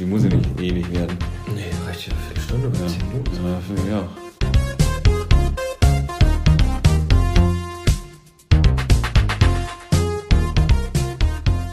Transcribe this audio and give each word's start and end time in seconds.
die 0.00 0.06
muss 0.06 0.22
ja 0.22 0.30
nicht 0.30 0.58
ewig 0.58 0.90
werden. 0.92 1.16
Nee, 1.54 1.66
reicht 1.86 2.06
ja 2.06 2.12
eine 2.14 2.22
Viertelstunde 2.22 2.68
oder 2.68 2.78
Ja, 2.80 2.86
10 2.88 3.08
Minuten. 3.08 3.30
ja 3.46 3.60
finde 3.66 3.82
ich 3.86 3.94
auch. 3.94 4.08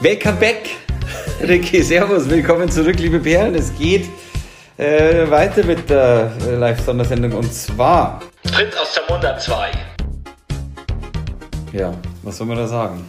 Welcome 0.02 0.38
back! 0.40 0.70
Ricky, 1.42 1.82
servus, 1.82 2.30
willkommen 2.30 2.70
zurück, 2.70 3.00
liebe 3.00 3.20
Perlen. 3.20 3.56
Es 3.56 3.74
geht 3.78 4.08
äh, 4.78 5.30
weiter 5.30 5.64
mit 5.64 5.90
der 5.90 6.32
äh, 6.46 6.56
Live-Sondersendung 6.56 7.32
und 7.32 7.54
zwar, 7.54 8.20
Prinz 8.44 8.76
aus 8.76 8.94
Zamunda 8.94 9.38
2. 9.38 9.72
ja, 11.72 11.94
was 12.24 12.38
soll 12.38 12.48
man 12.48 12.58
da 12.58 12.68
sagen? 12.68 13.06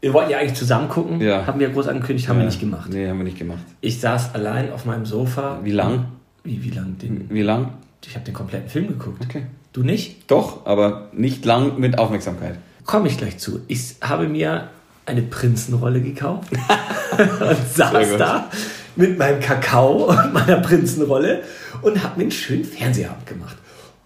Wir 0.00 0.12
wollten 0.14 0.30
ja 0.30 0.38
eigentlich 0.38 0.54
zusammen 0.58 0.88
gucken. 0.88 1.20
Ja. 1.20 1.46
Haben 1.46 1.60
wir 1.60 1.68
groß 1.68 1.88
angekündigt, 1.88 2.28
haben 2.28 2.36
wir 2.36 2.44
Ja, 2.44 2.50
nicht 2.50 2.60
gemacht. 2.60 2.90
Nee, 2.90 3.08
haben 3.08 3.18
wir 3.18 3.24
nicht 3.24 3.38
gemacht. 3.38 3.60
Ich 3.80 4.00
saß 4.00 4.34
allein 4.34 4.72
auf 4.72 4.86
meinem 4.86 5.04
Sofa. 5.04 5.60
Wie 5.62 5.72
lang? 5.72 6.06
Wie, 6.42 6.62
wie 6.64 6.70
lang? 6.70 6.96
Den, 6.98 7.28
Wie 7.28 7.42
lang? 7.42 7.72
ich 8.06 8.14
habe 8.14 8.24
den 8.24 8.32
kompletten 8.34 8.68
Film 8.70 8.88
geguckt. 8.88 9.22
Okay. 9.22 9.42
Du 9.72 9.82
nicht? 9.82 10.30
Doch, 10.30 10.64
aber 10.66 11.08
nicht 11.12 11.44
lang 11.44 11.78
mit 11.78 11.98
Aufmerksamkeit. 11.98 12.56
Komme 12.86 13.08
ich 13.08 13.18
gleich 13.18 13.38
zu. 13.38 13.60
Ich 13.68 13.96
habe 14.00 14.26
mir 14.26 14.68
eine 15.06 15.22
Prinzenrolle 15.22 16.00
gekauft 16.00 16.50
und 17.18 17.74
saß 17.74 18.16
da 18.16 18.50
mit 18.96 19.18
meinem 19.18 19.40
Kakao 19.40 20.08
und 20.10 20.32
meiner 20.32 20.56
Prinzenrolle 20.60 21.42
und 21.82 22.02
habe 22.02 22.16
mir 22.16 22.22
einen 22.22 22.30
schönen 22.30 22.64
Fernsehabend 22.64 23.26
gemacht. 23.26 23.56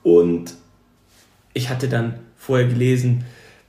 Und 0.03 0.55
ich 1.53 1.71
hatte 1.71 1.89
dann 1.89 2.15
vorher 2.37 2.67
gelesen, 2.67 3.25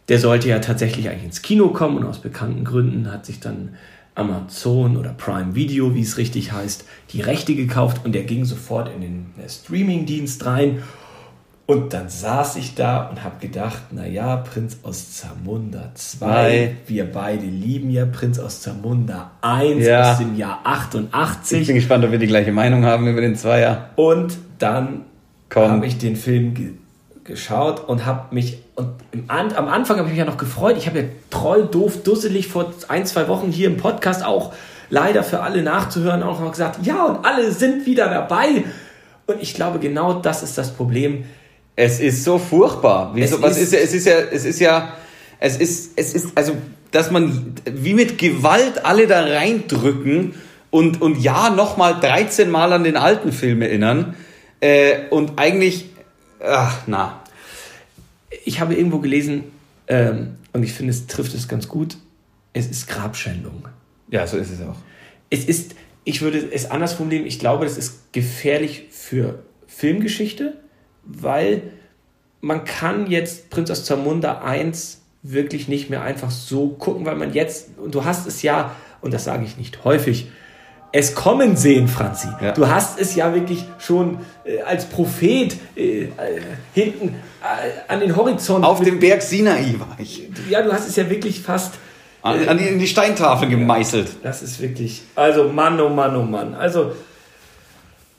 der 0.10 0.20
sollte 0.20 0.50
ja 0.50 0.60
tatsächlich 0.60 1.10
eigentlich 1.10 1.24
ins 1.26 1.42
Kino 1.42 1.70
kommen 1.70 1.98
und 1.98 2.06
aus 2.06 2.20
bekannten 2.20 2.64
Gründen 2.64 3.12
hat 3.12 3.26
sich 3.26 3.40
dann 3.40 3.76
Amazon 4.14 4.96
oder 4.98 5.10
Prime 5.10 5.56
Video, 5.56 5.94
wie 5.96 6.02
es 6.02 6.18
richtig 6.18 6.52
heißt, 6.52 6.86
die 7.12 7.22
Rechte 7.22 7.56
gekauft 7.56 8.02
und 8.06 8.14
der 8.14 8.24
ging 8.24 8.46
sofort 8.46 8.90
in 8.94 9.02
den 9.02 9.26
äh, 9.44 9.50
Streamingdienst 9.50 10.46
rein. 10.46 10.84
Und 11.68 11.94
dann 11.94 12.10
saß 12.10 12.58
ich 12.58 12.76
da 12.76 13.08
und 13.10 13.24
habe 13.24 13.40
gedacht, 13.40 13.92
naja, 13.92 14.36
Prinz 14.38 14.78
aus 14.84 15.14
Zamunda 15.16 15.90
2, 15.96 16.18
Zwei. 16.28 16.76
wir 16.86 17.12
beide 17.12 17.46
lieben 17.48 17.90
ja 17.90 18.06
Prinz 18.06 18.38
aus 18.38 18.62
Zamunda 18.62 19.32
1 19.42 19.84
Ja. 19.84 20.12
aus 20.12 20.20
dem 20.20 20.38
Jahr 20.38 20.60
Ich 20.62 20.68
88. 20.70 21.66
bin 21.66 21.76
gespannt, 21.76 22.06
ob 22.06 22.12
wir 22.12 22.20
die 22.20 22.28
gleiche 22.28 22.52
Meinung 22.52 22.86
haben 22.86 23.08
über 23.08 23.20
den 23.20 23.36
Zweier. 23.36 23.90
Und 23.96 24.38
dann 24.60 25.02
habe 25.56 25.88
ich 25.88 25.98
den 25.98 26.16
Film 26.16 26.54
ge 26.54 26.72
geschaut 27.24 27.80
und 27.90 28.06
habe 28.06 28.36
mich 28.36 28.60
und 28.76 28.90
An 29.28 29.54
am 29.56 29.68
Anfang 29.68 29.98
habe 29.98 30.08
ich 30.08 30.14
mich 30.14 30.20
ja 30.20 30.26
noch 30.26 30.38
gefreut. 30.38 30.76
Ich 30.78 30.88
habe 30.88 31.00
ja 31.00 31.06
treu, 31.30 31.64
doof, 31.64 32.04
dusselig 32.04 32.48
vor 32.48 32.74
ein, 32.90 33.06
zwei 33.06 33.28
Wochen 33.28 33.50
hier 33.52 33.68
im 33.68 33.78
Podcast 33.78 34.24
auch 34.24 34.54
leider 34.90 35.24
für 35.24 35.42
alle 35.42 35.64
nachzuhören 35.64 36.22
auch 36.24 36.40
noch 36.42 36.52
gesagt, 36.52 36.86
ja, 36.86 37.06
und 37.06 37.26
alle 37.26 37.52
sind 37.52 37.86
wieder 37.86 38.10
dabei. 38.10 38.66
Und 39.28 39.42
ich 39.42 39.54
glaube, 39.56 39.80
genau 39.80 40.14
das 40.14 40.44
ist 40.44 40.58
das 40.58 40.72
Problem. 40.74 41.26
Es 41.76 42.00
ist 42.00 42.24
so 42.24 42.38
furchtbar. 42.38 43.12
Wieso, 43.16 43.38
Es 43.38 43.42
was 43.42 43.58
ist- 43.58 43.74
ist, 43.74 43.74
ja, 43.74 43.80
es 43.80 43.94
ist 43.94 44.06
ja, 44.06 44.20
es 44.32 44.46
ist 44.46 44.60
ja, 44.60 44.94
es 45.40 45.58
ist, 45.58 45.92
es 45.96 46.14
ist, 46.14 46.28
also, 46.36 46.54
dass 46.92 47.12
man 47.12 47.56
wie 47.66 47.94
mit 47.94 48.18
Gewalt 48.18 48.86
alle 48.86 49.08
da 49.08 49.22
reindrücken 49.24 50.36
und, 50.70 51.02
und 51.02 51.18
ja, 51.20 51.50
nochmal 51.50 52.00
13 52.00 52.50
Mal 52.52 52.72
an 52.74 52.84
den 52.84 52.98
alten 52.98 53.32
Film 53.32 53.62
erinnern, 53.62 54.16
äh, 54.62 55.08
und 55.10 55.34
eigentlich, 55.38 55.90
ach, 56.46 56.80
na. 56.88 57.22
Ich 58.46 58.62
habe 58.62 58.76
irgendwo 58.76 59.00
gelesen, 59.00 59.44
ähm, 59.88 60.38
und 60.54 60.64
ich 60.64 60.72
finde, 60.72 60.92
es 60.92 61.08
trifft 61.08 61.34
es 61.34 61.48
ganz 61.48 61.68
gut, 61.68 61.98
es 62.54 62.68
ist 62.68 62.88
Grabschändung. 62.88 63.68
Ja, 64.10 64.26
so 64.26 64.38
ist 64.38 64.52
es 64.52 64.62
auch. 64.62 64.78
es 65.30 65.46
ist, 65.46 65.76
ich 66.06 66.22
würde 66.22 66.38
es 66.38 66.72
anders 66.72 66.94
formulieren, 66.94 67.26
ich 67.26 67.40
glaube, 67.40 67.66
das 67.66 67.78
ist 67.78 68.14
gefährlich 68.14 68.86
für 68.92 69.44
Filmgeschichte, 69.68 70.58
weil 71.04 71.64
man 72.42 72.64
kann 72.64 73.10
jetzt 73.10 73.50
Prinz 73.50 73.70
aus 73.72 73.84
Zamunda 73.84 74.42
1 74.42 75.02
wirklich 75.24 75.68
nicht 75.68 75.90
mehr 75.90 76.04
einfach 76.04 76.30
so 76.30 76.70
gucken, 76.70 77.06
weil 77.06 77.16
man 77.16 77.34
jetzt, 77.34 77.78
und 77.78 77.96
du 77.96 78.06
hast 78.06 78.28
es 78.28 78.44
ja, 78.44 78.76
und 79.02 79.14
das 79.14 79.24
sage 79.24 79.44
ich 79.44 79.58
nicht 79.58 79.84
häufig, 79.84 80.28
es 80.92 81.14
kommen 81.14 81.58
sehen, 81.58 81.88
Franzi. 81.88 82.28
Ja. 82.42 82.52
Du 82.54 82.68
hast 82.68 83.00
es 83.00 83.16
ja 83.16 83.34
wirklich 83.34 83.66
schon 83.80 84.20
äh, 84.46 84.62
als 84.62 84.86
Prophet 84.86 85.58
äh, 85.76 86.04
äh, 86.04 86.10
hinten 86.74 87.10
äh, 87.10 87.92
an 87.92 88.00
den 88.00 88.16
Horizont. 88.16 88.64
Auf 88.64 88.82
dem 88.82 89.00
Berg 89.00 89.22
Sinai 89.22 89.76
war 89.78 89.98
ich. 90.00 90.30
ja, 90.50 90.62
du 90.62 90.72
hast 90.72 90.88
es 90.88 90.96
ja 90.96 91.10
wirklich 91.10 91.42
fast 91.42 91.74
An, 92.22 92.48
an 92.48 92.58
die, 92.58 92.66
in 92.66 92.80
die 92.80 92.88
Steintafel 92.88 93.50
gemeißelt. 93.50 94.18
Das 94.24 94.42
ist 94.42 94.62
wirklich. 94.62 95.04
Also, 95.16 95.50
Mann, 95.50 95.80
oh 95.80 95.90
Mann, 95.90 96.16
oh 96.16 96.24
Mann. 96.24 96.54
Also. 96.56 96.94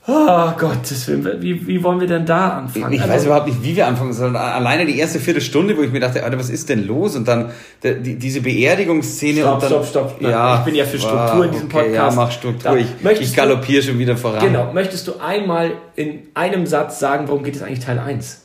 Oh 0.09 0.53
Gottes 0.57 1.09
Willen, 1.09 1.43
wie, 1.43 1.67
wie 1.67 1.83
wollen 1.83 1.99
wir 1.99 2.07
denn 2.07 2.25
da 2.25 2.51
anfangen? 2.59 2.93
Ich 2.93 3.01
also, 3.01 3.13
weiß 3.13 3.25
überhaupt 3.25 3.49
nicht, 3.49 3.63
wie 3.65 3.75
wir 3.75 3.89
anfangen 3.89 4.13
sollen. 4.13 4.37
Alleine 4.37 4.87
die 4.87 4.99
erste 4.99 5.19
Viertelstunde, 5.19 5.77
wo 5.77 5.83
ich 5.83 5.91
mir 5.91 5.99
dachte, 5.99 6.23
Alter, 6.23 6.39
was 6.39 6.49
ist 6.49 6.69
denn 6.69 6.87
los? 6.87 7.17
Und 7.17 7.27
dann 7.27 7.51
die, 7.83 8.15
diese 8.15 8.41
Beerdigungsszene. 8.41 9.41
Stopp, 9.41 9.55
und 9.55 9.63
dann, 9.65 9.69
stopp, 9.69 9.87
stopp. 9.87 10.17
Nein, 10.21 10.31
Ja, 10.31 10.59
ich 10.59 10.65
bin 10.65 10.75
ja 10.77 10.85
für 10.85 10.99
Struktur 10.99 11.47
in 11.47 11.51
diesem 11.51 11.67
okay, 11.67 11.83
Podcast. 11.83 12.17
Ja, 12.17 12.23
mach 12.23 12.31
Struktur. 12.31 12.71
Da 12.71 13.11
ich 13.11 13.21
ich 13.21 13.35
galoppiere 13.35 13.83
schon 13.83 13.99
wieder 13.99 14.17
voran. 14.17 14.47
Genau. 14.47 14.73
Möchtest 14.73 15.09
du 15.09 15.19
einmal 15.19 15.73
in 15.97 16.21
einem 16.35 16.67
Satz 16.67 17.01
sagen, 17.01 17.27
worum 17.27 17.43
geht 17.43 17.57
es 17.57 17.63
eigentlich 17.63 17.81
Teil 17.81 17.99
1? 17.99 18.43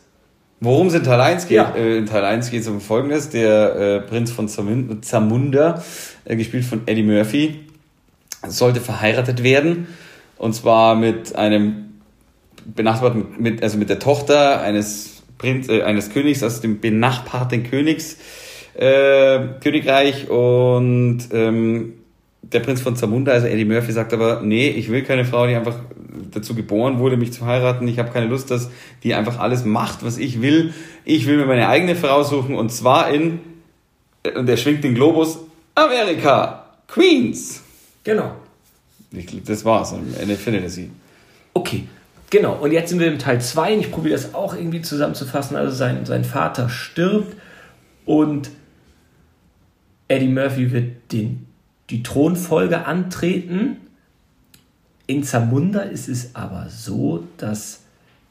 Worum 0.62 0.88
es 0.88 0.96
in 0.96 1.04
Teil 1.04 1.22
1 1.22 1.48
geht? 1.48 1.58
Ja. 1.58 1.74
Äh, 1.76 1.98
in 1.98 2.06
Teil 2.08 2.24
1 2.24 2.50
geht 2.50 2.62
es 2.62 2.68
um 2.68 2.82
Folgendes. 2.82 3.30
Der 3.30 3.76
äh, 3.76 4.00
Prinz 4.02 4.32
von 4.32 4.48
Zamun- 4.48 5.02
Zamunda, 5.02 5.84
äh, 6.26 6.36
gespielt 6.36 6.66
von 6.66 6.82
Eddie 6.88 7.04
Murphy, 7.04 7.60
sollte 8.48 8.80
verheiratet 8.80 9.44
werden. 9.44 9.88
Und 10.42 10.54
zwar 10.54 10.96
mit 10.96 11.36
einem 11.36 12.00
benachbarten, 12.66 13.28
mit, 13.38 13.62
also 13.62 13.78
mit 13.78 13.90
der 13.90 14.00
Tochter 14.00 14.60
eines 14.62 15.22
Prinz, 15.38 15.70
äh, 15.70 15.84
eines 15.84 16.10
Königs 16.10 16.42
aus 16.42 16.62
dem 16.62 16.80
benachbarten 16.80 17.62
Königs, 17.62 18.18
äh, 18.74 19.40
Königreich 19.64 20.32
und 20.32 21.20
ähm, 21.32 21.94
der 22.42 22.60
Prinz 22.62 22.82
von 22.82 22.96
Zamunda, 22.96 23.34
also 23.34 23.46
Eddie 23.46 23.66
Murphy, 23.66 23.92
sagt 23.92 24.14
aber, 24.14 24.42
nee, 24.44 24.70
ich 24.70 24.90
will 24.90 25.04
keine 25.04 25.26
Frau, 25.26 25.46
die 25.46 25.54
einfach 25.54 25.76
dazu 26.32 26.56
geboren 26.56 26.98
wurde, 26.98 27.18
mich 27.18 27.34
zu 27.34 27.46
heiraten. 27.46 27.88
Ich 27.88 28.00
habe 28.00 28.10
keine 28.10 28.26
Lust, 28.26 28.50
dass 28.50 28.72
die 29.04 29.14
einfach 29.14 29.38
alles 29.38 29.64
macht, 29.64 30.04
was 30.04 30.18
ich 30.18 30.42
will. 30.42 30.74
Ich 31.06 31.28
will 31.28 31.38
mir 31.38 31.46
meine 31.46 31.68
eigene 31.68 31.96
Frau 31.96 32.24
suchen 32.24 32.56
und 32.56 32.72
zwar 32.72 33.12
in, 33.14 33.42
äh, 34.24 34.32
und 34.32 34.50
er 34.50 34.58
schwingt 34.58 34.84
den 34.84 34.96
Globus, 34.96 35.38
Amerika, 35.76 36.66
Queens. 36.88 37.62
Genau. 38.04 38.41
Ich, 39.12 39.44
das 39.44 39.66
war's. 39.66 39.94
Am 39.94 40.06
Ende 40.20 40.70
sie. 40.70 40.92
Okay, 41.54 41.88
genau. 42.30 42.56
Und 42.56 42.72
jetzt 42.72 42.90
sind 42.90 43.00
wir 43.00 43.08
im 43.08 43.20
Teil 43.20 43.42
2 43.42 43.74
und 43.74 43.80
ich 43.82 43.92
probiere 43.92 44.16
das 44.16 44.34
auch 44.34 44.56
irgendwie 44.56 44.82
zusammenzufassen. 44.82 45.58
Also 45.58 45.76
sein, 45.76 46.06
sein 46.06 46.24
Vater 46.24 46.70
stirbt 46.70 47.36
und 48.06 48.50
Eddie 50.08 50.28
Murphy 50.28 50.72
wird 50.72 51.12
den, 51.12 51.48
die 51.90 52.04
Thronfolge 52.04 52.86
antreten. 52.86 53.78
In 55.08 55.24
Zamunda 55.24 55.82
ist 55.82 56.08
es 56.08 56.36
aber 56.36 56.68
so, 56.70 57.28
dass 57.38 57.82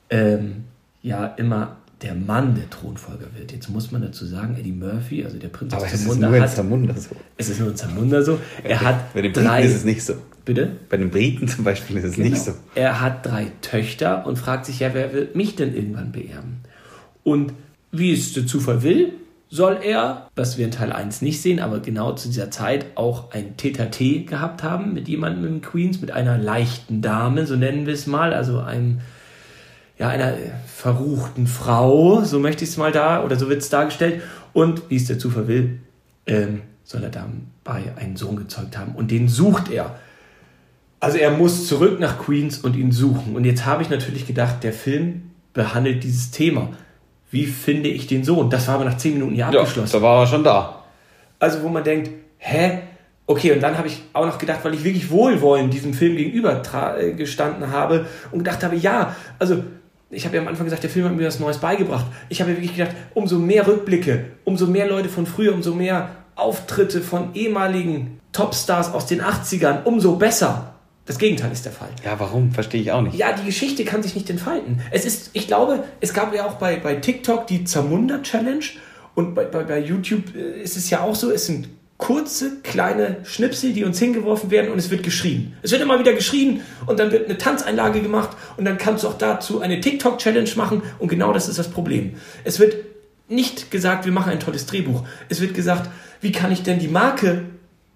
ähm, 0.09 0.65
ja 1.03 1.27
immer 1.27 1.77
der 2.03 2.15
Mann 2.15 2.55
der 2.55 2.69
Thronfolger 2.71 3.27
wird. 3.37 3.53
Jetzt 3.53 3.69
muss 3.69 3.91
man 3.93 4.03
dazu 4.03 4.25
sagen, 4.25 4.57
Eddie 4.59 4.73
Murphy, 4.73 5.25
also 5.25 5.39
der 5.39 5.49
Prinz 5.49 5.73
Aber 5.75 5.85
aus 5.85 5.89
es 5.93 6.01
ist 6.01 6.07
Zamunda, 6.07 6.29
nur 6.29 6.37
in 6.39 6.49
Zamunda 6.49 6.95
so. 6.97 7.17
es 7.37 7.49
ist 7.51 7.61
nur 7.61 7.71
in 7.71 7.77
Zamunda 7.77 8.23
so, 8.23 8.39
er 8.65 8.81
hat 8.81 9.13
Bei 9.13 9.23
den 9.23 9.33
Briten 9.33 9.47
drei, 9.47 9.63
ist 9.65 9.75
es 9.75 9.85
nicht 9.85 10.03
so. 10.03 10.15
bitte? 10.45 10.73
Bei 10.89 10.97
den 10.97 11.11
Briten 11.11 11.47
zum 11.47 11.65
Beispiel 11.65 11.99
ist 11.99 12.05
es 12.05 12.17
nicht 12.17 12.39
so. 12.39 12.53
Genau. 12.53 12.63
Er 12.75 13.01
hat 13.01 13.27
drei 13.27 13.53
Töchter 13.61 14.27
und 14.27 14.39
fragt 14.39 14.67
sich 14.67 14.81
ja, 14.81 14.95
wer 14.95 15.13
wird 15.13 15.37
mich 15.37 15.57
denn 15.57 15.75
irgendwann 15.75 16.13
beerben? 16.13 16.61
Und 17.23 17.53
wie 17.93 18.13
es 18.13 18.33
der 18.33 18.47
Zufall 18.47 18.83
will, 18.83 19.13
soll 19.51 19.79
er, 19.83 20.29
was 20.37 20.57
wir 20.59 20.65
in 20.65 20.71
Teil 20.71 20.93
1 20.93 21.23
nicht 21.23 21.43
sehen, 21.43 21.59
aber 21.59 21.81
genau 21.81 22.13
zu 22.13 22.29
dieser 22.29 22.51
Zeit 22.53 22.87
auch 22.95 23.33
ein 23.33 23.57
Tete 23.57 23.89
gehabt 24.25 24.63
haben 24.63 24.95
mit 24.95 25.09
jemandem 25.09 25.45
in 25.57 25.61
Queens, 25.61 26.01
mit 26.01 26.13
einer 26.13 26.39
leichten 26.39 27.03
Dame, 27.03 27.47
so 27.47 27.57
nennen 27.57 27.85
wir 27.85 27.95
es 27.95 28.07
mal, 28.07 28.33
also 28.33 28.61
einem, 28.61 29.01
ja, 30.01 30.09
einer 30.09 30.33
äh, 30.33 30.51
verruchten 30.67 31.47
Frau, 31.47 32.23
so 32.25 32.39
möchte 32.41 32.65
ich 32.65 32.71
es 32.71 32.77
mal 32.79 32.91
da, 32.91 33.23
oder 33.23 33.37
so 33.37 33.51
wird 33.51 33.61
es 33.61 33.69
dargestellt. 33.69 34.23
Und 34.55 34.89
wie 34.89 34.97
es 34.97 35.05
der 35.05 35.19
Zufall 35.19 35.47
will, 35.47 35.79
ähm, 36.27 36.63
soll 36.85 37.05
er 37.05 37.11
dabei 37.11 37.93
einen 37.97 38.17
Sohn 38.17 38.37
gezeugt 38.37 38.79
haben. 38.79 38.95
Und 38.95 39.11
den 39.11 39.29
sucht 39.29 39.71
er. 39.71 39.97
Also 41.01 41.19
er 41.19 41.31
muss 41.31 41.69
zurück 41.69 42.01
nach 42.01 42.19
Queens 42.19 42.59
und 42.59 42.77
ihn 42.77 42.93
suchen. 42.93 43.37
Und 43.37 43.45
jetzt 43.45 43.67
habe 43.67 43.83
ich 43.83 43.91
natürlich 43.91 44.27
gedacht, 44.27 44.65
der 44.65 44.73
Film 44.73 45.31
behandelt 45.53 46.03
dieses 46.03 46.31
Thema. 46.31 46.71
Wie 47.31 47.45
finde 47.47 47.91
ich 47.91 48.07
den 48.07 48.25
Sohn? 48.25 48.49
Das 48.51 48.67
war 48.69 48.77
aber 48.77 48.87
nach 48.87 48.97
zehn 48.97 49.15
Minuten 49.15 49.35
ja 49.35 49.51
Ja, 49.53 49.61
abgeschlossen. 49.61 49.93
da 49.93 50.03
war 50.03 50.23
er 50.23 50.27
schon 50.27 50.43
da. 50.45 50.83
Also 51.39 51.63
wo 51.63 51.69
man 51.69 51.85
denkt, 51.85 52.11
hä? 52.39 52.79
Okay, 53.27 53.53
und 53.53 53.63
dann 53.63 53.77
habe 53.79 53.87
ich 53.87 54.03
auch 54.15 54.27
noch 54.27 54.39
gedacht, 54.39 54.61
weil 54.65 54.75
ich 54.75 54.83
wirklich 54.83 55.11
wohlwollend 55.11 55.73
diesem 55.73 55.95
Film 55.95 56.17
gegenüber 56.17 56.61
äh, 56.99 57.13
gestanden 57.13 57.71
habe 57.71 58.07
und 58.33 58.39
gedacht 58.39 58.65
habe, 58.65 58.75
ja, 58.77 59.15
also 59.39 59.63
ich 60.11 60.25
habe 60.25 60.37
ja 60.37 60.43
am 60.43 60.49
Anfang 60.49 60.65
gesagt, 60.65 60.83
der 60.83 60.91
Film 60.91 61.07
hat 61.07 61.15
mir 61.15 61.27
was 61.27 61.39
Neues 61.39 61.59
beigebracht. 61.59 62.07
Ich 62.29 62.41
habe 62.41 62.51
ja 62.51 62.57
wirklich 62.57 62.77
gedacht, 62.77 62.97
umso 63.15 63.39
mehr 63.39 63.67
Rückblicke, 63.67 64.27
umso 64.45 64.67
mehr 64.67 64.89
Leute 64.89 65.09
von 65.09 65.27
früher, 65.27 65.55
umso 65.55 65.75
mehr 65.75 66.11
Auftritte 66.35 67.01
von 67.01 67.35
ehemaligen 67.35 68.21
Topstars 68.33 68.93
aus 68.93 69.07
den 69.07 69.23
80ern, 69.23 69.85
umso 69.85 70.17
besser. 70.17 70.75
Das 71.07 71.19
Gegenteil 71.19 71.51
ist 71.53 71.65
der 71.65 71.73
Fall. 71.73 71.89
Ja, 72.05 72.19
warum? 72.19 72.53
Verstehe 72.53 72.81
ich 72.81 72.93
auch 72.93 73.03
nicht. 73.03 73.17
Ja, 73.17 73.33
die 73.33 73.45
Geschichte 73.45 73.85
kann 73.85 74.03
sich 74.03 74.15
nicht 74.15 74.29
entfalten. 74.31 74.81
Es 74.91 75.05
ist, 75.05 75.31
ich 75.33 75.47
glaube, 75.47 75.85
es 76.01 76.13
gab 76.13 76.35
ja 76.35 76.47
auch 76.47 76.55
bei, 76.55 76.77
bei 76.77 76.97
TikTok 76.97 77.47
die 77.47 77.65
Zamunda 77.65 78.23
Challenge 78.23 78.65
und 79.15 79.35
bei, 79.35 79.45
bei, 79.45 79.65
bei 79.65 79.81
YouTube 79.81 80.35
äh, 80.35 80.63
ist 80.63 80.77
es 80.77 80.91
ja 80.91 81.03
auch 81.03 81.15
so, 81.15 81.31
es 81.31 81.47
sind 81.47 81.69
kurze, 82.11 82.57
kleine 82.65 83.19
Schnipsel, 83.23 83.73
die 83.73 83.85
uns 83.85 84.01
hingeworfen 84.01 84.51
werden 84.51 84.73
und 84.73 84.79
es 84.81 84.91
wird 84.91 85.05
geschrien. 85.05 85.55
Es 85.63 85.71
wird 85.71 85.81
immer 85.81 86.01
wieder 86.01 86.13
geschrien 86.13 86.61
und 86.87 86.99
dann 86.99 87.13
wird 87.13 87.27
eine 87.27 87.39
Tanzeinlage 87.39 88.01
gemacht 88.01 88.37
und 88.57 88.65
dann 88.65 88.79
kannst 88.79 89.05
du 89.05 89.09
auch 89.09 89.17
dazu 89.17 89.61
eine 89.61 89.81
TikTok-Challenge 89.81 90.51
machen 90.57 90.83
und 90.99 91.07
genau 91.07 91.33
das 91.33 91.49
ist 91.49 91.61
das 91.61 91.71
Problem. 91.71 92.15
Es 92.43 92.59
wird 92.59 92.75
nicht 93.29 93.71
gesagt, 93.71 94.07
wir 94.07 94.13
machen 94.13 94.33
ein 94.33 94.41
tolles 94.41 94.67
Drehbuch. 94.67 95.05
Es 95.29 95.41
wird 95.41 95.55
gesagt, 95.55 95.89
wie 96.21 96.33
kann 96.33 96.51
ich 96.51 96.65
denn 96.65 96.81
die 96.81 96.89
Marke 96.89 97.43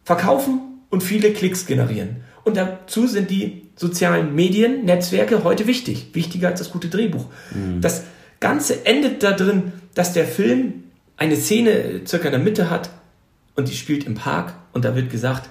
verkaufen 0.04 0.60
und 0.90 1.02
viele 1.02 1.32
Klicks 1.32 1.66
generieren. 1.66 2.18
Und 2.44 2.56
dazu 2.56 3.08
sind 3.08 3.32
die 3.32 3.62
sozialen 3.74 4.32
Medien, 4.36 4.84
Netzwerke 4.84 5.42
heute 5.42 5.66
wichtig. 5.66 6.10
Wichtiger 6.12 6.50
als 6.50 6.60
das 6.60 6.70
gute 6.70 6.88
Drehbuch. 6.88 7.26
Mhm. 7.52 7.80
Das 7.80 8.04
Ganze 8.38 8.86
endet 8.86 9.24
da 9.24 9.32
drin, 9.32 9.72
dass 9.96 10.12
der 10.12 10.24
Film 10.24 10.84
eine 11.16 11.34
Szene 11.34 12.02
circa 12.06 12.26
in 12.26 12.32
der 12.32 12.40
Mitte 12.40 12.70
hat, 12.70 12.90
und 13.56 13.68
die 13.68 13.74
spielt 13.74 14.04
im 14.04 14.14
Park 14.14 14.54
und 14.72 14.84
da 14.84 14.94
wird 14.94 15.10
gesagt, 15.10 15.48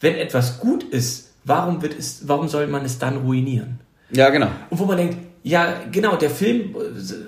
wenn 0.00 0.14
etwas 0.16 0.60
gut 0.60 0.82
ist, 0.82 1.30
warum, 1.44 1.82
wird 1.82 1.98
es, 1.98 2.26
warum 2.26 2.48
soll 2.48 2.66
man 2.66 2.84
es 2.84 2.98
dann 2.98 3.18
ruinieren? 3.18 3.80
Ja, 4.10 4.30
genau. 4.30 4.48
Und 4.70 4.78
wo 4.78 4.84
man 4.84 4.96
denkt, 4.96 5.16
ja, 5.42 5.82
genau, 5.90 6.16
der 6.16 6.30
Film, 6.30 6.74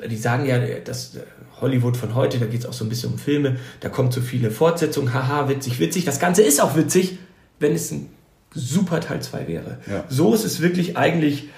die 0.09 0.17
sagen 0.17 0.47
ja, 0.47 0.59
das 0.85 1.19
Hollywood 1.61 1.97
von 1.97 2.15
heute, 2.15 2.39
da 2.39 2.47
geht 2.47 2.61
es 2.61 2.67
auch 2.67 2.73
so 2.73 2.85
ein 2.85 2.89
bisschen 2.89 3.13
um 3.13 3.19
Filme, 3.19 3.57
da 3.81 3.89
kommt 3.89 4.13
so 4.13 4.21
viele 4.21 4.51
Fortsetzungen, 4.51 5.13
haha, 5.13 5.49
witzig, 5.49 5.79
witzig. 5.81 6.05
Das 6.05 6.19
Ganze 6.19 6.43
ist 6.43 6.61
auch 6.61 6.77
witzig, 6.77 7.19
wenn 7.59 7.75
es 7.75 7.91
ein 7.91 8.11
super 8.55 9.01
Teil 9.01 9.21
2 9.21 9.49
wäre. 9.49 9.79
Ja. 9.87 10.05
So 10.09 10.35
ist 10.35 10.45
es 10.45 10.61
wirklich 10.61 10.97
eigentlich. 10.97 11.49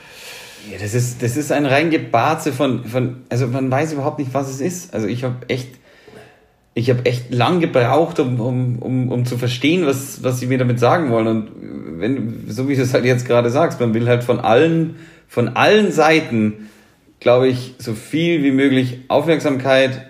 Ja, 0.71 0.79
das 0.79 0.95
ist, 0.95 1.23
das 1.23 1.37
ist 1.37 1.53
ein 1.53 1.67
rein 1.67 1.91
Gebarze 1.91 2.53
von, 2.53 2.85
von, 2.85 3.23
also 3.29 3.47
man 3.47 3.71
weiß 3.71 3.93
überhaupt 3.93 4.19
nicht, 4.19 4.35
was 4.35 4.51
es 4.51 4.61
ist. 4.61 4.93
Also 4.93 5.07
ich 5.07 5.25
habe 5.25 5.49
echt 5.49 5.77
ich 6.75 6.91
habe 6.91 7.05
echt 7.07 7.33
lang 7.33 7.61
gebraucht, 7.61 8.21
um, 8.21 8.41
um, 8.41 8.79
um, 8.79 9.11
um 9.11 9.25
zu 9.25 9.37
verstehen, 9.37 9.87
was, 9.87 10.23
was 10.23 10.39
sie 10.39 10.47
mir 10.47 10.59
damit 10.59 10.79
sagen 10.79 11.11
wollen. 11.11 11.27
Und 11.27 11.51
wenn, 11.99 12.45
so 12.49 12.69
wie 12.69 12.77
du 12.77 12.83
es 12.83 12.95
halt 12.95 13.05
jetzt 13.05 13.27
gerade 13.27 13.51
sagst, 13.51 13.81
man 13.81 13.95
will 13.95 14.07
halt 14.09 14.23
von 14.23 14.39
allen, 14.41 14.97
von 15.27 15.49
allen 15.49 15.91
Seiten, 15.91 16.69
glaube 17.21 17.49
ich, 17.49 17.75
so 17.79 17.95
viel 17.95 18.43
wie 18.43 18.53
möglich 18.53 19.01
Aufmerksamkeit, 19.09 20.09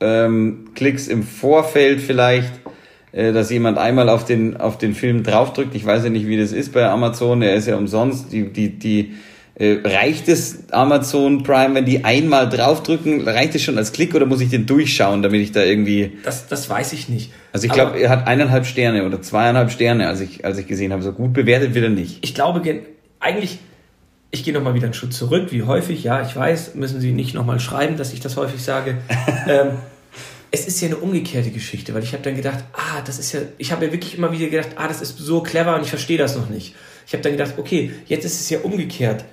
ähm, 0.00 0.70
Klicks 0.74 1.08
im 1.08 1.22
Vorfeld 1.22 2.00
vielleicht, 2.00 2.52
äh, 3.12 3.32
dass 3.32 3.50
jemand 3.50 3.78
einmal 3.78 4.08
auf 4.08 4.24
den, 4.24 4.56
auf 4.56 4.78
den 4.78 4.94
Film 4.94 5.22
draufdrückt. 5.22 5.74
Ich 5.74 5.86
weiß 5.86 6.04
ja 6.04 6.10
nicht, 6.10 6.26
wie 6.26 6.38
das 6.38 6.52
ist 6.52 6.72
bei 6.72 6.88
Amazon, 6.88 7.42
er 7.42 7.54
ist 7.54 7.68
ja 7.68 7.76
umsonst. 7.76 8.32
Die, 8.32 8.52
die, 8.52 8.78
die, 8.78 9.14
äh, 9.58 9.80
reicht 9.84 10.28
es 10.28 10.70
Amazon 10.70 11.42
Prime, 11.42 11.74
wenn 11.74 11.84
die 11.84 12.04
einmal 12.04 12.48
draufdrücken, 12.48 13.26
reicht 13.26 13.56
es 13.56 13.62
schon 13.62 13.76
als 13.76 13.92
Klick 13.92 14.14
oder 14.14 14.24
muss 14.24 14.40
ich 14.40 14.50
den 14.50 14.66
durchschauen, 14.66 15.20
damit 15.22 15.40
ich 15.40 15.50
da 15.50 15.64
irgendwie. 15.64 16.12
Das, 16.22 16.46
das 16.46 16.70
weiß 16.70 16.92
ich 16.92 17.08
nicht. 17.08 17.32
Also 17.52 17.66
ich 17.66 17.72
glaube, 17.72 17.98
er 17.98 18.08
hat 18.08 18.28
eineinhalb 18.28 18.66
Sterne 18.66 19.04
oder 19.04 19.20
zweieinhalb 19.20 19.72
Sterne, 19.72 20.06
als 20.06 20.20
ich, 20.20 20.44
als 20.44 20.58
ich 20.58 20.68
gesehen 20.68 20.92
habe. 20.92 21.02
So 21.02 21.12
gut 21.12 21.32
bewertet 21.32 21.74
wird 21.74 21.84
er 21.84 21.90
nicht. 21.90 22.18
Ich 22.22 22.36
glaube, 22.36 22.62
eigentlich, 23.18 23.58
ich 24.30 24.44
gehe 24.44 24.54
nochmal 24.54 24.74
wieder 24.74 24.84
einen 24.84 24.94
Schritt 24.94 25.12
zurück, 25.12 25.50
wie 25.50 25.64
häufig, 25.64 26.04
ja, 26.04 26.22
ich 26.22 26.36
weiß, 26.36 26.76
müssen 26.76 27.00
Sie 27.00 27.10
nicht 27.10 27.34
nochmal 27.34 27.58
schreiben, 27.58 27.96
dass 27.96 28.12
ich 28.12 28.20
das 28.20 28.36
häufig 28.36 28.62
sage. 28.62 28.98
ähm, 29.48 29.70
es 30.52 30.68
ist 30.68 30.80
ja 30.80 30.86
eine 30.86 30.98
umgekehrte 30.98 31.50
Geschichte, 31.50 31.94
weil 31.94 32.04
ich 32.04 32.12
habe 32.12 32.22
dann 32.22 32.36
gedacht, 32.36 32.62
ah, 32.74 33.02
das 33.04 33.18
ist 33.18 33.32
ja, 33.32 33.40
ich 33.58 33.72
habe 33.72 33.86
ja 33.86 33.92
wirklich 33.92 34.16
immer 34.16 34.30
wieder 34.30 34.46
gedacht, 34.46 34.70
ah, 34.76 34.86
das 34.86 35.02
ist 35.02 35.18
so 35.18 35.42
clever 35.42 35.74
und 35.74 35.82
ich 35.82 35.90
verstehe 35.90 36.16
das 36.16 36.36
noch 36.36 36.48
nicht. 36.48 36.76
Ich 37.08 37.12
habe 37.12 37.22
dann 37.24 37.32
gedacht, 37.32 37.54
okay, 37.56 37.90
jetzt 38.06 38.24
ist 38.24 38.40
es 38.40 38.48
ja 38.50 38.60
umgekehrt 38.60 39.24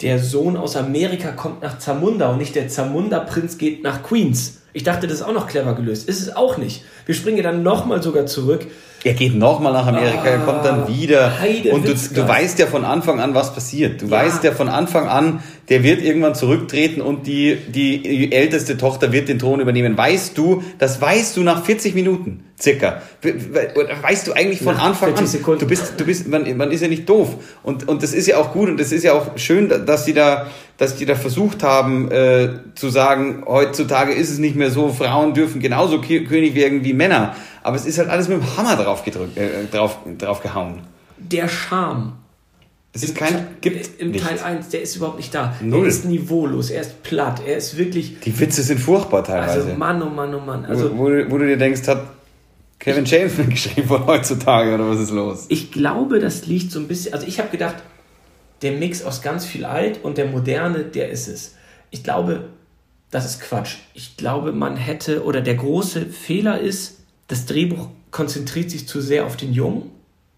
der 0.00 0.20
Sohn 0.20 0.56
aus 0.56 0.76
Amerika 0.76 1.32
kommt 1.32 1.62
nach 1.62 1.78
Zamunda 1.78 2.30
und 2.30 2.38
nicht 2.38 2.54
der 2.54 2.68
Zamunda-Prinz 2.68 3.58
geht 3.58 3.82
nach 3.82 4.02
Queens. 4.02 4.62
Ich 4.72 4.84
dachte, 4.84 5.06
das 5.06 5.18
ist 5.18 5.22
auch 5.22 5.32
noch 5.32 5.46
clever 5.46 5.74
gelöst. 5.74 6.08
Ist 6.08 6.20
es 6.20 6.34
auch 6.36 6.58
nicht. 6.58 6.84
Wir 7.06 7.14
springen 7.14 7.42
dann 7.42 7.62
nochmal 7.62 8.02
sogar 8.02 8.26
zurück. 8.26 8.66
Er 9.04 9.14
geht 9.14 9.34
nochmal 9.36 9.72
nach 9.72 9.86
Amerika, 9.86 10.22
ah, 10.24 10.26
er 10.26 10.38
kommt 10.38 10.64
dann 10.64 10.82
ah, 10.82 10.88
wieder. 10.88 11.38
Heide 11.38 11.70
und 11.70 11.86
du, 11.86 11.94
du 11.94 12.28
weißt 12.28 12.58
ja 12.58 12.66
von 12.66 12.84
Anfang 12.84 13.20
an, 13.20 13.32
was 13.32 13.54
passiert. 13.54 14.02
Du 14.02 14.06
ja. 14.06 14.10
weißt 14.10 14.42
ja 14.42 14.50
von 14.50 14.68
Anfang 14.68 15.06
an, 15.06 15.40
der 15.68 15.84
wird 15.84 16.02
irgendwann 16.02 16.34
zurücktreten 16.34 17.00
und 17.00 17.28
die, 17.28 17.56
die 17.68 18.32
älteste 18.32 18.76
Tochter 18.76 19.12
wird 19.12 19.28
den 19.28 19.38
Thron 19.38 19.60
übernehmen. 19.60 19.96
Weißt 19.96 20.36
du, 20.36 20.64
das 20.78 21.00
weißt 21.00 21.36
du 21.36 21.42
nach 21.42 21.64
40 21.64 21.94
Minuten 21.94 22.44
circa. 22.60 23.02
Weißt 23.22 24.26
du 24.26 24.32
eigentlich 24.32 24.62
von 24.62 24.74
nach 24.74 24.82
Anfang 24.82 25.14
an. 25.14 25.24
Du 25.24 25.66
bist, 25.66 25.94
du 25.96 26.04
bist, 26.04 26.26
man, 26.26 26.56
man 26.56 26.72
ist 26.72 26.80
ja 26.80 26.88
nicht 26.88 27.08
doof. 27.08 27.36
Und, 27.62 27.86
und 27.88 28.02
das 28.02 28.12
ist 28.12 28.26
ja 28.26 28.38
auch 28.38 28.52
gut 28.52 28.68
und 28.68 28.80
das 28.80 28.90
ist 28.90 29.04
ja 29.04 29.12
auch 29.12 29.38
schön, 29.38 29.68
dass 29.86 30.04
sie 30.04 30.14
da, 30.14 30.48
dass 30.76 30.96
die 30.96 31.06
da 31.06 31.14
versucht 31.14 31.62
haben, 31.62 32.10
äh, 32.10 32.48
zu 32.74 32.88
sagen, 32.88 33.44
heutzutage 33.46 34.12
ist 34.12 34.30
es 34.30 34.38
nicht 34.38 34.56
mehr 34.58 34.70
so, 34.70 34.88
Frauen 34.88 35.34
dürfen 35.34 35.60
genauso 35.60 36.00
König 36.00 36.54
werden 36.54 36.84
wie 36.84 36.92
Männer. 36.92 37.34
Aber 37.62 37.76
es 37.76 37.86
ist 37.86 37.98
halt 37.98 38.08
alles 38.08 38.28
mit 38.28 38.38
dem 38.38 38.56
Hammer 38.56 38.76
drauf 38.76 39.04
gedrückt, 39.04 39.36
äh, 39.36 39.66
drauf, 39.70 39.98
drauf 40.18 40.42
gehauen. 40.42 40.82
Der 41.18 41.48
Charme 41.48 42.12
es 42.92 43.02
ist 43.02 43.16
kein, 43.16 43.46
gibt 43.60 44.00
Im 44.00 44.12
Teil 44.12 44.38
1, 44.38 44.70
der 44.70 44.82
ist 44.82 44.96
überhaupt 44.96 45.18
nicht 45.18 45.34
da. 45.34 45.54
Null. 45.60 45.82
Er 45.82 45.88
ist 45.88 46.04
niveaulos, 46.04 46.70
er 46.70 46.80
ist 46.80 47.02
platt, 47.02 47.42
er 47.46 47.58
ist 47.58 47.76
wirklich. 47.76 48.18
Die 48.20 48.38
Witze 48.40 48.62
sind 48.62 48.80
furchtbar 48.80 49.22
teilweise. 49.22 49.60
Also 49.60 49.74
Mann, 49.74 50.02
oh 50.02 50.10
Mann, 50.10 50.34
oh 50.34 50.40
Mann. 50.40 50.64
Also, 50.64 50.90
wo, 50.96 51.04
wo, 51.04 51.30
wo 51.30 51.38
du 51.38 51.46
dir 51.46 51.58
denkst, 51.58 51.86
hat 51.86 52.02
Kevin 52.78 53.04
James 53.04 53.34
geschrieben 53.48 53.86
von 53.86 54.06
heutzutage 54.06 54.74
oder 54.74 54.88
was 54.88 55.00
ist 55.00 55.10
los? 55.10 55.46
Ich 55.48 55.70
glaube, 55.70 56.18
das 56.18 56.46
liegt 56.46 56.72
so 56.72 56.80
ein 56.80 56.88
bisschen. 56.88 57.12
Also 57.12 57.26
ich 57.26 57.38
habe 57.38 57.50
gedacht, 57.50 57.76
der 58.62 58.72
Mix 58.72 59.04
aus 59.04 59.22
ganz 59.22 59.44
viel 59.44 59.64
alt 59.64 60.00
und 60.02 60.18
der 60.18 60.26
moderne, 60.26 60.84
der 60.84 61.10
ist 61.10 61.28
es. 61.28 61.54
Ich 61.90 62.02
glaube, 62.02 62.48
das 63.10 63.24
ist 63.24 63.40
Quatsch. 63.40 63.76
Ich 63.94 64.16
glaube, 64.16 64.52
man 64.52 64.76
hätte, 64.76 65.24
oder 65.24 65.40
der 65.40 65.54
große 65.54 66.06
Fehler 66.06 66.60
ist, 66.60 67.00
das 67.28 67.46
Drehbuch 67.46 67.88
konzentriert 68.10 68.70
sich 68.70 68.88
zu 68.88 69.00
sehr 69.00 69.26
auf 69.26 69.36
den 69.36 69.52
Jungen 69.52 69.90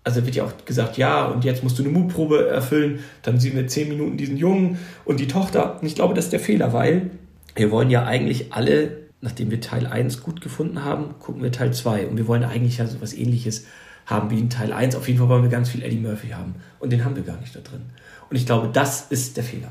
also 0.02 0.25
wird 0.25 0.34
ja 0.34 0.44
auch 0.44 0.52
gesagt, 0.64 0.96
ja, 0.96 1.26
und 1.26 1.44
jetzt 1.44 1.62
musst 1.62 1.78
du 1.78 1.82
eine 1.82 1.93
Mutprobe 1.93 2.49
erfüllen, 2.49 3.00
dann 3.22 3.38
sehen 3.38 3.55
wir 3.55 3.67
zehn 3.67 3.88
Minuten 3.88 4.17
diesen 4.17 4.37
Jungen 4.37 4.78
und 5.05 5.20
die 5.20 5.28
Tochter. 5.28 5.81
Und 5.81 5.87
ich 5.87 5.94
glaube, 5.94 6.14
das 6.14 6.26
ist 6.26 6.32
der 6.32 6.40
Fehler, 6.40 6.72
weil 6.72 7.11
wir 7.55 7.70
wollen 7.70 7.90
ja 7.90 8.05
eigentlich 8.05 8.52
alle, 8.52 8.96
nachdem 9.20 9.50
wir 9.50 9.61
Teil 9.61 9.87
1 9.87 10.23
gut 10.23 10.40
gefunden 10.40 10.84
haben, 10.84 11.14
gucken 11.19 11.43
wir 11.43 11.52
Teil 11.52 11.73
2. 11.73 12.06
Und 12.06 12.16
wir 12.16 12.26
wollen 12.26 12.45
eigentlich 12.45 12.78
ja 12.78 12.87
so 12.87 13.00
was 13.00 13.12
ähnliches 13.12 13.66
haben 14.06 14.30
wie 14.30 14.38
in 14.38 14.49
Teil 14.49 14.73
1. 14.73 14.97
Auf 14.97 15.06
jeden 15.06 15.18
Fall 15.18 15.28
wollen 15.28 15.42
wir 15.42 15.50
ganz 15.50 15.68
viel 15.68 15.83
Eddie 15.83 15.99
Murphy 15.99 16.28
haben. 16.28 16.54
Und 16.78 16.90
den 16.90 17.04
haben 17.04 17.16
wir 17.16 17.23
gar 17.23 17.38
nicht 17.38 17.54
da 17.54 17.61
drin. 17.61 17.83
Und 18.30 18.37
ich 18.37 18.47
glaube, 18.47 18.71
das 18.73 19.11
ist 19.11 19.37
der 19.37 19.45
Fehler. 19.45 19.71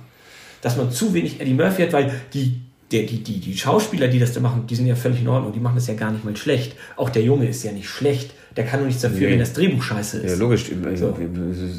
Dass 0.62 0.78
man 0.78 0.92
zu 0.92 1.14
wenig 1.14 1.42
Eddie 1.42 1.54
Murphy 1.54 1.82
hat, 1.84 1.94
weil 1.94 2.14
die 2.34 2.62
der, 2.92 3.04
die, 3.04 3.24
die, 3.24 3.40
die 3.40 3.58
Schauspieler, 3.58 4.08
die 4.08 4.20
das 4.20 4.34
da 4.34 4.40
machen, 4.40 4.66
die 4.68 4.76
sind 4.76 4.88
ja 4.88 4.96
völlig 4.96 5.22
in 5.22 5.28
Ordnung, 5.28 5.54
die 5.54 5.60
machen 5.60 5.76
das 5.76 5.88
ja 5.88 5.94
gar 5.94 6.12
nicht 6.12 6.26
mal 6.26 6.36
schlecht. 6.36 6.76
Auch 6.96 7.10
der 7.10 7.22
Junge 7.22 7.48
ist 7.48 7.64
ja 7.64 7.72
nicht 7.72 7.88
schlecht. 7.88 8.32
Der 8.56 8.66
kann 8.66 8.80
nur 8.80 8.88
nichts 8.88 9.04
dafür, 9.04 9.28
nee. 9.28 9.34
wenn 9.34 9.40
das 9.40 9.54
Drehbuch 9.54 9.84
scheiße 9.84 10.20
ist. 10.20 10.32
Ja, 10.32 10.38
logisch. 10.38 10.66
So. 10.96 11.16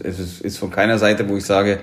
Es 0.04 0.18
ist, 0.18 0.40
ist, 0.40 0.58
von 0.58 0.70
keiner 0.70 0.98
Seite, 0.98 1.28
wo 1.28 1.36
ich 1.36 1.44
sage, 1.44 1.80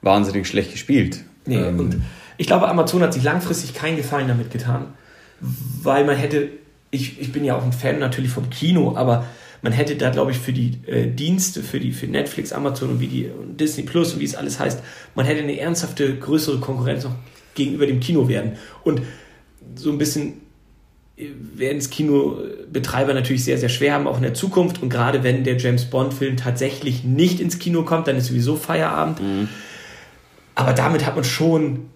wahnsinnig 0.00 0.46
schlecht 0.46 0.72
gespielt. 0.72 1.24
Nee, 1.44 1.56
ähm. 1.56 1.80
und 1.80 1.96
ich 2.36 2.46
glaube, 2.46 2.68
Amazon 2.68 3.02
hat 3.02 3.12
sich 3.12 3.24
langfristig 3.24 3.74
keinen 3.74 3.96
Gefallen 3.96 4.28
damit 4.28 4.52
getan, 4.52 4.94
weil 5.40 6.04
man 6.04 6.16
hätte, 6.16 6.48
ich, 6.92 7.20
ich 7.20 7.32
bin 7.32 7.44
ja 7.44 7.56
auch 7.56 7.64
ein 7.64 7.72
Fan 7.72 7.98
natürlich 7.98 8.30
vom 8.30 8.48
Kino, 8.48 8.96
aber 8.96 9.26
man 9.60 9.72
hätte 9.72 9.96
da, 9.96 10.10
glaube 10.10 10.30
ich, 10.30 10.38
für 10.38 10.52
die 10.52 10.78
äh, 10.86 11.08
Dienste, 11.08 11.64
für 11.64 11.80
die 11.80 11.90
für 11.90 12.06
Netflix, 12.06 12.52
Amazon 12.52 12.90
und 12.90 13.00
wie 13.00 13.08
die 13.08 13.26
und 13.26 13.60
Disney 13.60 13.82
Plus 13.82 14.14
und 14.14 14.20
wie 14.20 14.24
es 14.24 14.36
alles 14.36 14.60
heißt, 14.60 14.80
man 15.16 15.26
hätte 15.26 15.42
eine 15.42 15.58
ernsthafte, 15.58 16.16
größere 16.16 16.60
Konkurrenz 16.60 17.02
noch 17.02 17.16
gegenüber 17.58 17.86
dem 17.86 18.00
Kino 18.00 18.28
werden. 18.28 18.52
Und 18.82 19.02
so 19.74 19.90
ein 19.90 19.98
bisschen 19.98 20.40
werden 21.16 21.78
es 21.78 21.90
Kinobetreiber 21.90 23.12
natürlich 23.12 23.44
sehr, 23.44 23.58
sehr 23.58 23.68
schwer 23.68 23.94
haben, 23.94 24.06
auch 24.06 24.16
in 24.16 24.22
der 24.22 24.34
Zukunft. 24.34 24.82
Und 24.82 24.88
gerade 24.88 25.24
wenn 25.24 25.44
der 25.44 25.56
James 25.56 25.86
Bond-Film 25.86 26.36
tatsächlich 26.36 27.04
nicht 27.04 27.40
ins 27.40 27.58
Kino 27.58 27.82
kommt, 27.82 28.06
dann 28.06 28.16
ist 28.16 28.26
sowieso 28.26 28.56
Feierabend. 28.56 29.20
Mhm. 29.20 29.48
Aber 30.54 30.72
damit 30.72 31.06
hat 31.06 31.14
man 31.14 31.24
schon, 31.24 31.90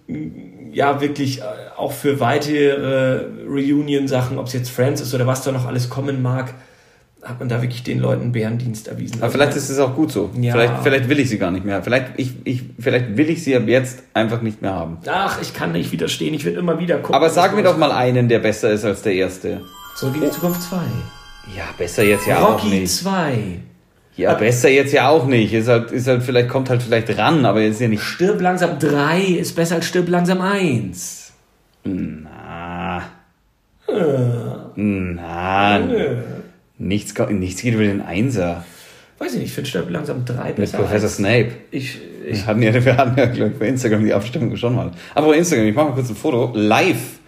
ja, 0.71 1.01
wirklich 1.01 1.39
äh, 1.39 1.43
auch 1.77 1.91
für 1.91 2.19
weitere 2.19 3.25
Reunion-Sachen, 3.47 4.37
ob 4.37 4.47
es 4.47 4.53
jetzt 4.53 4.69
Friends 4.69 5.01
ist 5.01 5.13
oder 5.13 5.27
was 5.27 5.43
da 5.43 5.51
noch 5.51 5.65
alles 5.65 5.89
kommen 5.89 6.21
mag, 6.21 6.53
hat 7.23 7.39
man 7.39 7.49
da 7.49 7.61
wirklich 7.61 7.83
den 7.83 7.99
Leuten 7.99 8.31
Bärendienst 8.31 8.87
erwiesen. 8.87 9.21
Aber 9.21 9.31
vielleicht 9.31 9.55
ist 9.55 9.69
es 9.69 9.79
auch 9.79 9.95
gut 9.95 10.11
so. 10.11 10.29
Ja. 10.39 10.51
Vielleicht, 10.51 10.83
vielleicht 10.83 11.09
will 11.09 11.19
ich 11.19 11.29
sie 11.29 11.37
gar 11.37 11.51
nicht 11.51 11.65
mehr. 11.65 11.81
Vielleicht, 11.81 12.07
ich, 12.17 12.33
ich, 12.43 12.63
vielleicht 12.79 13.15
will 13.15 13.29
ich 13.29 13.43
sie 13.43 13.55
ab 13.55 13.63
jetzt 13.67 14.03
einfach 14.13 14.41
nicht 14.41 14.61
mehr 14.61 14.73
haben. 14.73 14.97
Ach, 15.07 15.41
ich 15.41 15.53
kann 15.53 15.71
nicht 15.71 15.91
widerstehen. 15.91 16.33
Ich 16.33 16.43
will 16.45 16.55
immer 16.55 16.79
wieder 16.79 16.97
gucken. 16.97 17.15
Aber 17.15 17.29
sag 17.29 17.55
mir 17.55 17.63
doch 17.63 17.77
mal 17.77 17.91
einen, 17.91 18.27
der 18.27 18.39
besser 18.39 18.71
ist 18.71 18.83
als 18.83 19.01
der 19.03 19.13
erste. 19.13 19.61
So 19.95 20.13
wie 20.13 20.19
die 20.19 20.29
Zukunft 20.31 20.63
2. 20.63 20.77
Ja, 21.55 21.63
besser 21.77 22.03
jetzt 22.03 22.27
ja 22.27 22.39
Rocky 22.39 22.53
auch 22.53 22.63
nicht. 22.63 22.73
Rocky 22.73 22.87
2. 22.87 23.59
Ja, 24.15 24.31
aber 24.31 24.39
besser 24.39 24.69
jetzt 24.69 24.93
ja 24.93 25.07
auch 25.09 25.25
nicht. 25.25 25.53
Ist 25.53 25.67
halt, 25.67 25.91
ist 25.91 26.07
halt, 26.07 26.23
vielleicht 26.23 26.49
kommt 26.49 26.69
halt 26.69 26.83
vielleicht 26.83 27.17
ran, 27.17 27.45
aber 27.45 27.61
jetzt 27.61 27.75
ist 27.75 27.81
ja 27.81 27.87
nicht. 27.87 28.03
Stirb 28.03 28.41
langsam 28.41 28.79
3 28.79 29.21
ist 29.21 29.55
besser 29.55 29.75
als 29.75 29.85
Stirb 29.85 30.09
langsam 30.09 30.41
1. 30.41 31.33
Na. 31.83 32.97
Äh. 33.87 33.93
Na. 34.75 35.79
Nichts, 36.83 37.13
nichts 37.29 37.61
geht 37.61 37.73
über 37.73 37.83
den 37.83 38.01
Einser. 38.01 38.65
Weiß 39.17 39.33
ich 39.33 39.39
nicht, 39.39 39.47
ich 39.47 39.53
finde 39.53 39.69
Stirb 39.69 39.89
langsam 39.89 40.25
3 40.25 40.47
Mit 40.49 40.55
besser. 40.57 40.77
Professor 40.79 41.03
als 41.03 41.15
Snape. 41.15 41.51
Ich, 41.71 41.99
Wir 42.23 42.31
ich, 42.31 42.45
hatten 42.45 42.61
ja, 42.61 42.73
wir 42.73 42.97
hatten 42.97 43.17
ja 43.17 43.25
glaub 43.27 43.57
bei 43.57 43.67
Instagram 43.67 44.03
die 44.03 44.13
Abstimmung 44.13 44.55
schon 44.57 44.75
mal. 44.75 44.91
Aber 45.15 45.27
bei 45.27 45.37
Instagram, 45.37 45.67
ich 45.67 45.75
mache 45.75 45.87
mal 45.87 45.93
kurz 45.93 46.09
ein 46.09 46.15
Foto. 46.15 46.51
Live. 46.55 47.19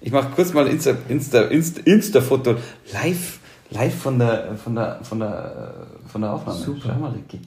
Ich 0.00 0.12
mache 0.12 0.30
kurz 0.34 0.52
mal 0.52 0.66
Insta, 0.66 0.96
Insta, 1.08 1.42
Insta, 1.42 1.80
Insta-Foto. 1.84 2.56
Live, 2.92 3.38
live 3.70 3.94
von 3.94 4.18
der, 4.18 4.56
von 4.56 4.74
der, 4.74 5.00
von 5.02 5.20
der, 5.20 5.86
von 6.08 6.20
der 6.20 6.32
Aufnahme. 6.32 6.58
Super. 6.58 6.90
Schau 6.92 7.00
mal, 7.00 7.12
Ricky. 7.12 7.40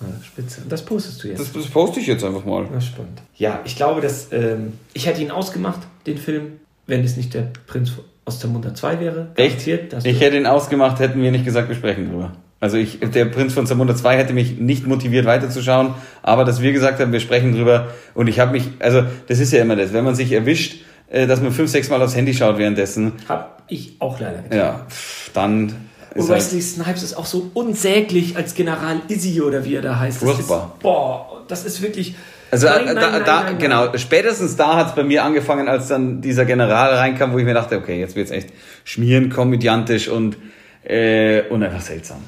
Ah, 0.00 0.04
spitze. 0.22 0.62
Und 0.62 0.70
das 0.70 0.84
postest 0.84 1.22
du 1.22 1.28
jetzt. 1.28 1.40
Das, 1.40 1.52
das 1.52 1.66
poste 1.66 2.00
ich 2.00 2.06
jetzt 2.06 2.24
einfach 2.24 2.44
mal. 2.44 2.68
Na, 2.72 2.80
spannend. 2.80 3.22
Ja, 3.36 3.60
ich 3.64 3.76
glaube, 3.76 4.00
dass 4.00 4.32
ähm, 4.32 4.74
ich 4.92 5.06
hätte 5.06 5.20
ihn 5.20 5.30
ausgemacht, 5.30 5.80
den 6.06 6.18
Film, 6.18 6.60
wenn 6.86 7.02
es 7.02 7.16
nicht 7.16 7.34
der 7.34 7.50
Prinz 7.66 7.90
aus 8.26 8.40
der 8.40 8.50
Munter 8.50 8.74
2 8.74 9.00
wäre. 9.00 9.28
Echt? 9.36 9.66
Ich 9.66 10.20
hätte 10.20 10.36
ihn 10.36 10.46
ausgemacht, 10.46 10.98
hätten 10.98 11.22
wir 11.22 11.30
nicht 11.30 11.44
gesagt, 11.44 11.68
wir 11.68 11.76
sprechen 11.76 12.10
drüber. 12.10 12.32
Also 12.58 12.76
ich, 12.76 12.98
der 13.00 13.26
Prinz 13.26 13.52
von 13.54 13.66
Zamunda 13.66 13.94
2 13.94 14.16
hätte 14.16 14.32
mich 14.32 14.58
nicht 14.58 14.86
motiviert 14.86 15.26
weiterzuschauen, 15.26 15.94
aber 16.22 16.44
dass 16.44 16.60
wir 16.60 16.72
gesagt 16.72 17.00
haben, 17.00 17.12
wir 17.12 17.20
sprechen 17.20 17.54
drüber 17.54 17.88
und 18.14 18.28
ich 18.28 18.40
habe 18.40 18.52
mich, 18.52 18.64
also 18.80 19.02
das 19.28 19.38
ist 19.38 19.52
ja 19.52 19.62
immer 19.62 19.76
das, 19.76 19.92
wenn 19.92 20.04
man 20.04 20.14
sich 20.14 20.32
erwischt, 20.32 20.82
äh, 21.08 21.26
dass 21.26 21.40
man 21.40 21.52
fünf, 21.52 21.70
sechs 21.70 21.88
Mal 21.88 22.02
aufs 22.02 22.16
Handy 22.16 22.34
schaut 22.34 22.58
währenddessen, 22.58 23.12
Hab 23.28 23.62
ich 23.68 23.96
auch 24.00 24.18
leider 24.18 24.42
getan. 24.42 24.58
ja, 24.58 24.86
dann 25.34 25.74
Und 26.14 26.28
halt, 26.28 26.30
Wesley 26.30 26.62
Snipes 26.62 27.02
ist 27.02 27.14
auch 27.14 27.26
so 27.26 27.50
unsäglich 27.54 28.36
als 28.36 28.54
General 28.54 29.00
Izzy 29.08 29.40
oder 29.42 29.64
wie 29.64 29.74
er 29.74 29.82
da 29.82 29.98
heißt. 30.00 30.22
Das 30.22 30.28
Furchtbar. 30.28 30.72
Ist, 30.74 30.82
boah, 30.82 31.42
das 31.46 31.64
ist 31.64 31.82
wirklich. 31.82 32.16
Also 32.50 32.66
Nein, 32.68 32.80
äh, 32.80 32.84
nein, 32.86 32.94
da, 32.96 33.10
nein, 33.10 33.22
da 33.24 33.34
nein, 33.36 33.44
nein. 33.44 33.58
genau, 33.58 33.96
spätestens 33.96 34.56
da 34.56 34.76
hat 34.76 34.88
es 34.88 34.94
bei 34.94 35.02
mir 35.04 35.24
angefangen, 35.24 35.68
als 35.68 35.88
dann 35.88 36.20
dieser 36.20 36.44
General 36.44 36.94
reinkam, 36.94 37.32
wo 37.32 37.38
ich 37.38 37.44
mir 37.44 37.54
dachte, 37.54 37.76
okay, 37.78 37.98
jetzt 38.00 38.14
wird's 38.16 38.30
echt 38.30 38.50
schmieren, 38.84 39.30
komödiantisch 39.30 40.08
und, 40.08 40.36
äh, 40.84 41.42
und 41.50 41.62
einfach 41.62 41.80
seltsam. 41.80 42.18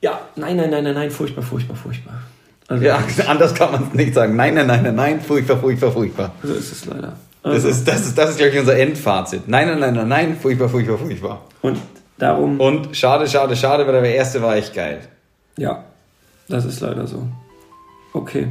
Ja, 0.00 0.18
nein, 0.36 0.56
nein, 0.56 0.70
nein, 0.70 0.84
nein, 0.84 0.94
nein, 0.94 1.10
furchtbar, 1.10 1.42
furchtbar, 1.42 1.76
furchtbar. 1.76 2.14
Also, 2.68 2.84
Ja, 2.84 2.98
anders 3.26 3.54
kann 3.54 3.72
man 3.72 3.84
es 3.88 3.94
nicht 3.94 4.14
sagen. 4.14 4.34
Nein, 4.36 4.54
nein, 4.54 4.66
nein, 4.66 4.82
nein, 4.82 4.94
nein, 4.94 5.20
furchtbar, 5.20 5.58
furchtbar, 5.58 5.92
furchtbar. 5.92 6.32
so 6.42 6.54
ist 6.54 6.72
es 6.72 6.86
leider. 6.86 7.14
Das 7.42 7.52
Also, 7.54 7.68
ist, 7.68 7.88
das 7.88 8.00
ist, 8.06 8.18
das 8.18 8.30
ist, 8.30 8.36
glaube 8.38 8.52
ich, 8.52 8.58
unser 8.60 8.76
Endfazit. 8.78 9.48
Nein, 9.48 9.66
nein, 9.68 9.80
nein, 9.80 9.94
nein, 9.94 10.08
nein, 10.08 10.36
furchtbar, 10.40 10.68
furchtbar, 10.68 10.98
furchtbar. 10.98 11.44
und 11.62 11.78
darum, 12.18 12.60
Und 12.60 12.94
schade, 12.96 13.26
schade, 13.26 13.56
schade, 13.56 13.86
weil 13.86 13.92
der 14.02 14.14
erste 14.14 14.42
war 14.42 14.56
echt 14.56 14.74
geil. 14.74 15.00
ja, 15.56 15.84
das 16.48 16.64
ist 16.64 16.80
leider 16.80 17.06
so. 17.06 17.26
Okay. 18.12 18.48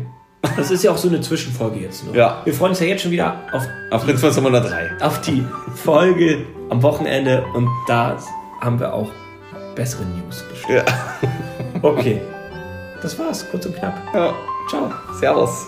Das 0.56 0.72
ist 0.72 0.84
ja 0.84 0.92
auch 0.92 0.98
so 0.98 1.08
eine 1.10 1.22
Zwischenfolge 1.22 1.80
jetzt 1.80 2.06
nur. 2.06 2.16
Ja. 2.16 2.42
Wir 2.46 2.54
freuen 2.54 2.72
uns 2.72 2.80
ja 2.80 2.88
jetzt 2.88 3.02
schon 3.04 3.12
wieder 3.12 3.36
auf, 3.52 3.64
Auf 3.92 4.04
Prinz 4.06 4.22
von 4.22 4.30
103. 4.46 4.92
auf 5.02 5.22
die 5.22 5.46
Folge 5.76 6.46
am 6.70 6.82
Wochenende 6.82 7.44
und 7.54 7.68
da 7.88 8.18
haben 8.62 8.80
wir 8.80 8.94
auch 8.94 9.10
bessere 9.76 10.04
News 10.06 10.44
bestimmt. 10.50 10.74
Ja. 10.78 10.84
Okay. 11.82 12.20
Das 13.02 13.18
war's, 13.18 13.46
kurz 13.50 13.66
und 13.66 13.74
knapp. 13.78 13.96
ja. 14.14 14.34
Ciao. 14.70 14.92
Servus. 15.18 15.68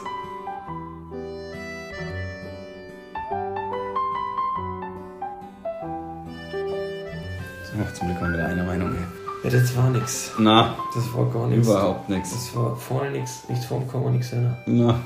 So, 7.63 7.93
zum 7.97 8.07
Glück 8.07 8.21
haben 8.21 8.31
wir 8.33 8.37
da 8.39 8.45
eine 8.47 8.63
Meinung. 8.63 8.93
ey. 8.95 9.20
Ja, 9.43 9.49
das 9.49 9.75
war 9.75 9.89
nix. 9.89 10.31
Na, 10.37 10.75
Das 10.93 11.13
war 11.15 11.25
gar 11.31 11.47
nichts. 11.47 11.67
überhaupt 11.67 12.09
nichts. 12.09 12.31
Das 12.31 12.55
war 12.55 12.75
vorne 12.75 13.11
nichts, 13.11 13.43
nichts 13.49 13.65
vorm 13.65 13.87
Komma, 13.87 14.11
nichts 14.11 14.29
hinter. 14.29 14.57
Na. 14.67 14.99